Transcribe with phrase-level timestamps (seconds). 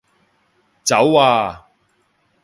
[0.83, 1.67] 走啊